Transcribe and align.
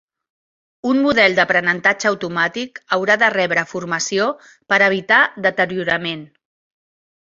Un 0.91 1.01
model 1.03 1.35
d"aprenentatge 1.39 2.09
automàtic 2.13 2.81
haurà 2.97 3.19
de 3.27 3.31
rebre 3.37 3.67
formació 3.77 4.29
per 4.53 4.85
evitar 4.91 5.25
deteriorament. 5.51 6.31